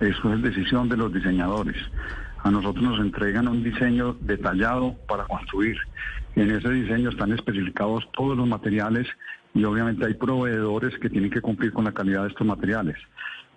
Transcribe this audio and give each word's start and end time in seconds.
Eso 0.00 0.32
es 0.32 0.42
decisión 0.42 0.88
de 0.88 0.96
los 0.96 1.12
diseñadores. 1.12 1.76
A 2.42 2.50
nosotros 2.50 2.84
nos 2.84 3.00
entregan 3.00 3.48
un 3.48 3.62
diseño 3.62 4.16
detallado 4.20 4.94
para 5.08 5.24
construir. 5.24 5.76
En 6.34 6.50
ese 6.50 6.70
diseño 6.70 7.10
están 7.10 7.32
especificados 7.32 8.06
todos 8.12 8.36
los 8.36 8.46
materiales 8.46 9.06
y 9.54 9.64
obviamente 9.64 10.06
hay 10.06 10.14
proveedores 10.14 10.98
que 10.98 11.08
tienen 11.08 11.30
que 11.30 11.40
cumplir 11.40 11.72
con 11.72 11.84
la 11.84 11.92
calidad 11.92 12.22
de 12.22 12.28
estos 12.28 12.46
materiales. 12.46 12.98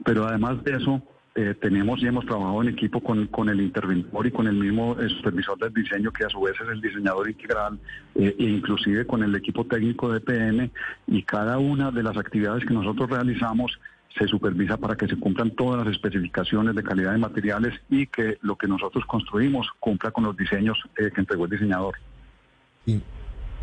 Pero 0.05 0.25
además 0.25 0.63
de 0.63 0.77
eso, 0.77 1.03
eh, 1.35 1.55
tenemos 1.61 2.01
y 2.01 2.07
hemos 2.07 2.25
trabajado 2.25 2.61
en 2.63 2.69
equipo 2.69 3.01
con, 3.01 3.27
con 3.27 3.49
el 3.49 3.61
interventor 3.61 4.25
y 4.25 4.31
con 4.31 4.47
el 4.47 4.55
mismo 4.55 4.97
eh, 4.99 5.09
supervisor 5.09 5.57
del 5.59 5.73
diseño, 5.73 6.11
que 6.11 6.25
a 6.25 6.29
su 6.29 6.41
vez 6.41 6.55
es 6.59 6.69
el 6.69 6.81
diseñador 6.81 7.29
integral, 7.29 7.77
eh, 8.15 8.35
e 8.39 8.43
inclusive 8.43 9.05
con 9.05 9.23
el 9.23 9.35
equipo 9.35 9.65
técnico 9.65 10.11
de 10.11 10.21
PM, 10.21 10.71
y 11.07 11.23
cada 11.23 11.57
una 11.57 11.91
de 11.91 12.01
las 12.01 12.17
actividades 12.17 12.65
que 12.65 12.73
nosotros 12.73 13.09
realizamos 13.09 13.77
se 14.17 14.27
supervisa 14.27 14.77
para 14.77 14.95
que 14.95 15.07
se 15.07 15.15
cumplan 15.17 15.51
todas 15.51 15.85
las 15.85 15.95
especificaciones 15.95 16.75
de 16.75 16.83
calidad 16.83 17.11
de 17.11 17.19
materiales 17.19 17.79
y 17.89 18.07
que 18.07 18.37
lo 18.41 18.55
que 18.55 18.67
nosotros 18.67 19.05
construimos 19.05 19.67
cumpla 19.79 20.11
con 20.11 20.23
los 20.23 20.35
diseños 20.35 20.77
que 20.95 21.11
entregó 21.15 21.45
el 21.45 21.51
diseñador. 21.51 21.95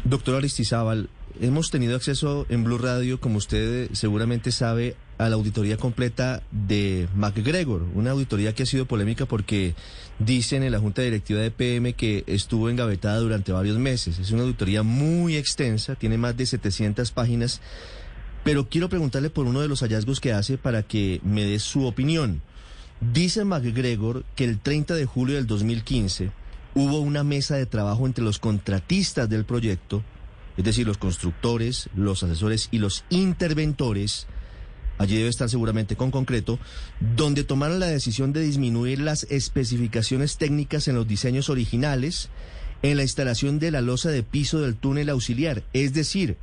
Doctor 0.04 0.36
Aristizábal, 0.36 1.08
hemos 1.40 1.70
tenido 1.70 1.96
acceso 1.96 2.46
en 2.48 2.64
Blue 2.64 2.78
Radio, 2.78 3.20
como 3.20 3.38
usted 3.38 3.90
seguramente 3.92 4.52
sabe, 4.52 4.94
a 5.18 5.28
la 5.28 5.36
auditoría 5.36 5.76
completa 5.78 6.42
de 6.50 7.08
MacGregor, 7.16 7.82
una 7.94 8.10
auditoría 8.10 8.54
que 8.54 8.62
ha 8.62 8.66
sido 8.66 8.86
polémica 8.86 9.26
porque 9.26 9.74
dicen 10.18 10.62
en 10.62 10.72
la 10.72 10.78
Junta 10.78 11.02
Directiva 11.02 11.40
de 11.40 11.50
PM 11.50 11.94
que 11.94 12.22
estuvo 12.26 12.68
engavetada 12.68 13.18
durante 13.18 13.52
varios 13.52 13.78
meses. 13.78 14.18
Es 14.18 14.30
una 14.30 14.42
auditoría 14.42 14.82
muy 14.82 15.36
extensa, 15.36 15.94
tiene 15.94 16.18
más 16.18 16.36
de 16.36 16.46
700 16.46 17.10
páginas, 17.12 17.60
pero 18.46 18.68
quiero 18.68 18.88
preguntarle 18.88 19.28
por 19.28 19.46
uno 19.46 19.60
de 19.60 19.66
los 19.66 19.80
hallazgos 19.80 20.20
que 20.20 20.32
hace 20.32 20.56
para 20.56 20.84
que 20.84 21.20
me 21.24 21.42
dé 21.42 21.58
su 21.58 21.84
opinión. 21.84 22.42
Dice 23.00 23.44
MacGregor 23.44 24.24
que 24.36 24.44
el 24.44 24.60
30 24.60 24.94
de 24.94 25.04
julio 25.04 25.34
del 25.34 25.48
2015 25.48 26.30
hubo 26.76 27.00
una 27.00 27.24
mesa 27.24 27.56
de 27.56 27.66
trabajo 27.66 28.06
entre 28.06 28.22
los 28.22 28.38
contratistas 28.38 29.28
del 29.28 29.44
proyecto, 29.44 30.04
es 30.56 30.62
decir, 30.64 30.86
los 30.86 30.96
constructores, 30.96 31.88
los 31.96 32.22
asesores 32.22 32.68
y 32.70 32.78
los 32.78 33.04
interventores, 33.10 34.28
allí 34.96 35.16
debe 35.16 35.28
estar 35.28 35.50
seguramente 35.50 35.96
con 35.96 36.12
concreto, 36.12 36.60
donde 37.16 37.42
tomaron 37.42 37.80
la 37.80 37.86
decisión 37.86 38.32
de 38.32 38.42
disminuir 38.42 39.00
las 39.00 39.24
especificaciones 39.24 40.36
técnicas 40.36 40.86
en 40.86 40.94
los 40.94 41.08
diseños 41.08 41.50
originales 41.50 42.28
en 42.82 42.96
la 42.96 43.02
instalación 43.02 43.58
de 43.58 43.72
la 43.72 43.80
losa 43.80 44.10
de 44.10 44.22
piso 44.22 44.60
del 44.60 44.76
túnel 44.76 45.08
auxiliar, 45.08 45.64
es 45.72 45.94
decir, 45.94 46.36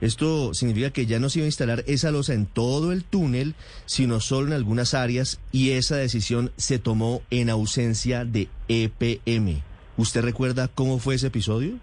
esto 0.00 0.54
significa 0.54 0.90
que 0.90 1.06
ya 1.06 1.18
no 1.18 1.28
se 1.28 1.40
iba 1.40 1.44
a 1.44 1.48
instalar 1.48 1.84
esa 1.86 2.10
losa 2.10 2.34
en 2.34 2.46
todo 2.46 2.92
el 2.92 3.04
túnel, 3.04 3.54
sino 3.86 4.20
solo 4.20 4.48
en 4.48 4.52
algunas 4.52 4.94
áreas 4.94 5.40
y 5.50 5.70
esa 5.70 5.96
decisión 5.96 6.52
se 6.56 6.78
tomó 6.78 7.22
en 7.30 7.50
ausencia 7.50 8.24
de 8.24 8.48
EPM. 8.68 9.62
¿Usted 9.96 10.22
recuerda 10.22 10.68
cómo 10.68 10.98
fue 10.98 11.16
ese 11.16 11.26
episodio? 11.26 11.74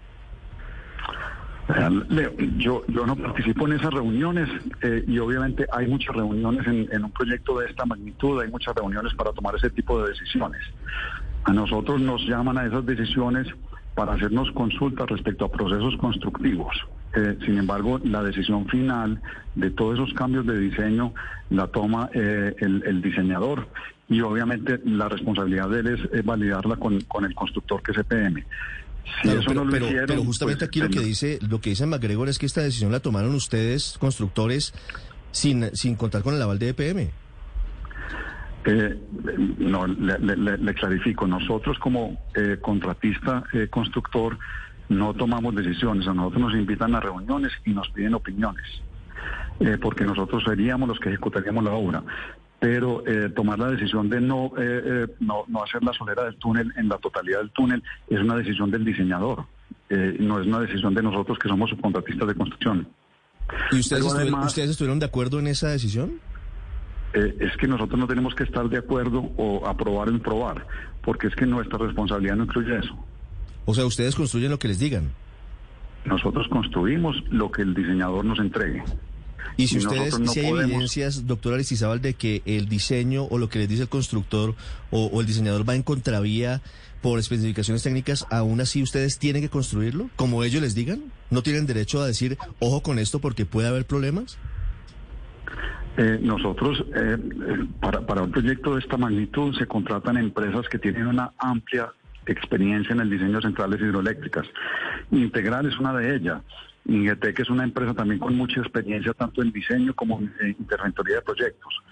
yo, 2.58 2.84
yo 2.86 3.06
no 3.06 3.16
participo 3.16 3.66
en 3.66 3.72
esas 3.72 3.92
reuniones 3.92 4.48
eh, 4.82 5.04
y 5.06 5.18
obviamente 5.18 5.66
hay 5.72 5.88
muchas 5.88 6.14
reuniones 6.14 6.64
en, 6.66 6.88
en, 6.92 7.04
un 7.04 7.10
proyecto 7.10 7.58
de 7.58 7.66
esta 7.66 7.84
magnitud, 7.84 8.40
hay 8.40 8.48
muchas 8.48 8.74
reuniones 8.74 9.12
para 9.14 9.32
tomar 9.32 9.56
ese 9.56 9.70
tipo 9.70 10.00
de 10.00 10.10
decisiones. 10.10 10.62
A 11.44 11.52
nosotros 11.52 12.00
nos 12.00 12.22
llaman 12.22 12.56
a 12.58 12.66
esas 12.66 12.86
decisiones 12.86 13.48
para 13.94 14.12
hacernos 14.12 14.50
consultas 14.52 15.08
respecto 15.08 15.44
a 15.44 15.50
procesos 15.50 15.96
constructivos. 15.96 16.76
Eh, 17.16 17.38
sin 17.46 17.56
embargo, 17.56 17.98
la 18.04 18.22
decisión 18.22 18.68
final 18.68 19.22
de 19.54 19.70
todos 19.70 19.94
esos 19.94 20.12
cambios 20.12 20.46
de 20.46 20.58
diseño 20.58 21.14
la 21.48 21.66
toma 21.68 22.10
eh, 22.12 22.54
el, 22.58 23.00
diseñador 23.00 23.68
y 24.06 24.20
obviamente 24.20 24.80
la 24.84 25.08
responsabilidad 25.08 25.70
de 25.70 25.80
él 25.80 25.86
es, 26.12 26.24
validarla 26.26 26.76
con, 26.76 26.94
el 26.94 27.34
constructor 27.34 27.82
que 27.82 27.92
es 27.92 27.98
EPM. 27.98 28.44
Si 29.22 29.30
eso 29.30 29.54
no 29.54 29.64
lo 29.64 29.72
pero, 29.72 30.24
justamente 30.24 30.66
pues, 30.66 30.68
aquí 30.68 30.80
lo 30.80 30.90
que 30.90 31.00
dice 31.00 31.38
lo 31.48 31.60
que 31.60 31.70
dice 31.70 31.86
MacGregor 31.86 32.28
es 32.28 32.38
que 32.38 32.44
esta 32.44 32.60
decisión 32.60 32.92
la 32.92 33.00
tomaron 33.00 33.34
ustedes, 33.34 33.96
constructores, 33.98 34.74
sin, 35.30 35.74
sin 35.74 35.96
contar 35.96 36.22
con 36.22 36.34
el 36.34 36.42
aval 36.42 36.58
de 36.58 36.68
EPM. 36.70 37.10
Eh, 38.66 39.00
no, 39.58 39.86
le, 39.86 40.74
clarifico. 40.74 41.26
Nosotros 41.26 41.78
como 41.78 42.20
contratista 42.60 43.42
constructor 43.70 44.36
no 44.88 45.14
tomamos 45.14 45.54
decisiones, 45.54 46.06
a 46.06 46.14
nosotros 46.14 46.42
nos 46.42 46.54
invitan 46.54 46.94
a 46.94 47.00
reuniones 47.00 47.52
y 47.64 47.70
nos 47.70 47.88
piden 47.90 48.14
opiniones, 48.14 48.64
eh, 49.60 49.78
porque 49.80 50.04
nosotros 50.04 50.44
seríamos 50.44 50.88
los 50.88 50.98
que 51.00 51.08
ejecutaríamos 51.08 51.64
la 51.64 51.72
obra. 51.72 52.02
Pero 52.58 53.06
eh, 53.06 53.28
tomar 53.30 53.58
la 53.58 53.70
decisión 53.70 54.08
de 54.08 54.18
no, 54.20 54.50
eh, 54.56 55.06
no, 55.20 55.44
no 55.46 55.62
hacer 55.62 55.82
la 55.82 55.92
solera 55.92 56.24
del 56.24 56.36
túnel 56.36 56.72
en 56.76 56.88
la 56.88 56.96
totalidad 56.96 57.40
del 57.40 57.50
túnel 57.50 57.82
es 58.08 58.18
una 58.18 58.34
decisión 58.36 58.70
del 58.70 58.84
diseñador, 58.84 59.44
no 59.90 60.40
es 60.40 60.46
una 60.46 60.60
decisión 60.60 60.94
de 60.94 61.02
nosotros 61.02 61.38
que 61.38 61.48
somos 61.48 61.68
subcontratistas 61.70 62.26
de 62.26 62.34
construcción. 62.34 62.88
¿Y 63.70 63.80
ustedes, 63.80 64.04
ustedes 64.04 64.70
estuvieron 64.70 64.98
de 64.98 65.06
acuerdo 65.06 65.38
en 65.38 65.48
esa 65.48 65.68
decisión? 65.68 66.20
es 67.14 67.56
que 67.56 67.66
nosotros 67.66 67.98
no 67.98 68.06
tenemos 68.06 68.34
que 68.34 68.42
estar 68.42 68.68
de 68.68 68.76
acuerdo 68.76 69.20
o 69.38 69.66
aprobar 69.66 70.08
o 70.08 70.10
improbar, 70.10 70.66
porque 71.02 71.28
es 71.28 71.34
que 71.34 71.46
nuestra 71.46 71.78
responsabilidad 71.78 72.36
no 72.36 72.44
incluye 72.44 72.76
eso. 72.76 72.94
O 73.66 73.74
sea, 73.74 73.84
ustedes 73.84 74.14
construyen 74.14 74.50
lo 74.50 74.58
que 74.58 74.68
les 74.68 74.78
digan. 74.78 75.10
Nosotros 76.06 76.46
construimos 76.48 77.16
lo 77.30 77.50
que 77.50 77.62
el 77.62 77.74
diseñador 77.74 78.24
nos 78.24 78.38
entregue. 78.38 78.82
Y 79.56 79.66
si 79.68 79.78
ustedes, 79.78 80.14
si 80.26 80.40
hay 80.40 80.46
evidencias, 80.48 81.26
doctor 81.26 81.54
Aristizábal, 81.54 82.00
de 82.00 82.14
que 82.14 82.42
el 82.44 82.68
diseño 82.68 83.24
o 83.24 83.38
lo 83.38 83.48
que 83.48 83.58
les 83.58 83.68
dice 83.68 83.82
el 83.82 83.88
constructor 83.88 84.54
o, 84.90 85.20
el 85.20 85.26
diseñador 85.26 85.68
va 85.68 85.74
en 85.74 85.82
contravía 85.82 86.60
por 87.00 87.18
especificaciones 87.18 87.82
técnicas, 87.82 88.26
aún 88.30 88.60
así 88.60 88.82
ustedes 88.82 89.18
tienen 89.18 89.42
que 89.42 89.48
construirlo, 89.48 90.10
como 90.16 90.44
ellos 90.44 90.62
les 90.62 90.74
digan? 90.74 91.04
¿No 91.30 91.42
tienen 91.42 91.66
derecho 91.66 92.02
a 92.02 92.06
decir, 92.06 92.36
ojo 92.58 92.82
con 92.82 92.98
esto 92.98 93.18
porque 93.18 93.46
puede 93.46 93.68
haber 93.68 93.86
problemas? 93.86 94.38
Eh, 95.96 96.18
nosotros, 96.20 96.84
eh, 96.94 97.16
eh, 97.16 97.66
para, 97.80 98.04
para 98.06 98.22
un 98.22 98.30
proyecto 98.30 98.74
de 98.74 98.80
esta 98.80 98.98
magnitud, 98.98 99.56
se 99.56 99.66
contratan 99.66 100.18
empresas 100.18 100.68
que 100.68 100.78
tienen 100.78 101.06
una 101.06 101.32
amplia 101.38 101.90
experiencia 102.26 102.92
en 102.92 103.00
el 103.00 103.10
diseño 103.10 103.36
de 103.36 103.42
centrales 103.42 103.80
hidroeléctricas. 103.80 104.46
Integral 105.10 105.66
es 105.66 105.78
una 105.78 105.92
de 105.94 106.16
ellas. 106.16 106.42
Ingetec 106.84 107.40
es 107.40 107.50
una 107.50 107.64
empresa 107.64 107.94
también 107.94 108.20
con 108.20 108.36
mucha 108.36 108.60
experiencia 108.60 109.12
tanto 109.12 109.42
en 109.42 109.52
diseño 109.52 109.94
como 109.94 110.20
en 110.20 110.56
interventoría 110.58 111.16
de 111.16 111.22
proyectos. 111.22 111.82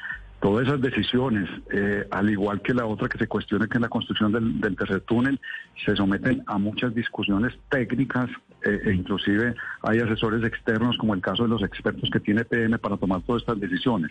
Todas 0.40 0.66
esas 0.66 0.80
decisiones, 0.80 1.48
eh, 1.72 2.06
al 2.10 2.28
igual 2.28 2.60
que 2.60 2.74
la 2.74 2.84
otra 2.84 3.08
que 3.08 3.16
se 3.16 3.26
cuestiona 3.26 3.66
que 3.66 3.78
es 3.78 3.80
la 3.80 3.88
construcción 3.88 4.30
del, 4.30 4.76
tercer 4.76 5.00
túnel, 5.00 5.40
se 5.84 5.96
someten 5.96 6.42
a 6.46 6.58
muchas 6.58 6.94
discusiones 6.94 7.54
técnicas 7.70 8.28
eh, 8.62 8.78
e 8.84 8.92
inclusive 8.92 9.54
hay 9.82 10.00
asesores 10.00 10.44
externos 10.44 10.98
como 10.98 11.14
el 11.14 11.22
caso 11.22 11.44
de 11.44 11.48
los 11.48 11.62
expertos 11.62 12.10
que 12.10 12.20
tiene 12.20 12.44
PM 12.44 12.78
para 12.78 12.98
tomar 12.98 13.22
todas 13.22 13.42
estas 13.42 13.58
decisiones. 13.58 14.10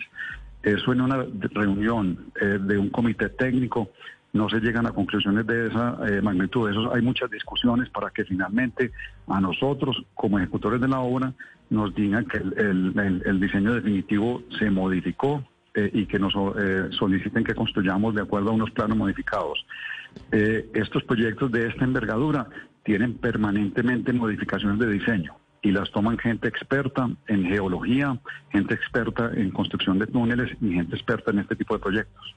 Eso 0.62 0.92
en 0.92 1.02
una 1.02 1.24
reunión 1.52 2.32
eh, 2.40 2.58
de 2.60 2.78
un 2.78 2.90
comité 2.90 3.28
técnico 3.28 3.90
no 4.34 4.48
se 4.50 4.60
llegan 4.60 4.86
a 4.86 4.90
conclusiones 4.90 5.46
de 5.46 5.68
esa 5.68 5.96
eh, 6.08 6.20
magnitud. 6.20 6.68
Eso, 6.68 6.92
hay 6.92 7.00
muchas 7.00 7.30
discusiones 7.30 7.88
para 7.88 8.10
que 8.10 8.24
finalmente 8.24 8.90
a 9.28 9.40
nosotros, 9.40 9.96
como 10.14 10.38
ejecutores 10.38 10.80
de 10.80 10.88
la 10.88 11.00
obra, 11.00 11.32
nos 11.70 11.94
digan 11.94 12.26
que 12.26 12.38
el, 12.38 13.40
diseño 13.40 13.72
definitivo 13.74 14.42
se 14.58 14.70
modificó 14.70 15.44
eh, 15.74 15.88
y 15.94 16.06
que 16.06 16.18
nos 16.18 16.34
eh, 16.58 16.88
soliciten 16.98 17.44
que 17.44 17.54
construyamos 17.54 18.14
de 18.14 18.22
acuerdo 18.22 18.50
a 18.50 18.54
unos 18.54 18.70
planos 18.72 18.98
modificados. 18.98 19.64
estos 20.30 21.02
proyectos 21.04 21.50
de 21.52 21.68
esta 21.68 21.84
envergadura 21.84 22.48
tienen 22.84 23.14
permanentemente 23.14 24.12
modificaciones 24.12 24.78
de 24.80 24.92
diseño 24.92 25.36
y 25.62 25.70
las 25.70 25.90
toman 25.92 26.18
gente 26.18 26.48
experta 26.48 27.08
en 27.28 27.44
geología, 27.46 28.18
gente 28.50 28.74
experta 28.74 29.30
en 29.34 29.50
construcción 29.50 29.98
de 29.98 30.06
túneles 30.06 30.50
y 30.60 30.72
gente 30.72 30.96
experta 30.96 31.30
en 31.30 31.38
este 31.38 31.56
tipo 31.56 31.74
de 31.74 31.80
proyectos. 31.80 32.34